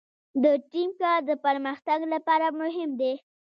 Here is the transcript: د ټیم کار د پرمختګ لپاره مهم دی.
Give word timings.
د 0.43 0.45
ټیم 0.71 0.89
کار 1.01 1.19
د 1.29 1.31
پرمختګ 1.45 1.99
لپاره 2.13 2.47
مهم 2.61 2.89
دی. 3.01 3.13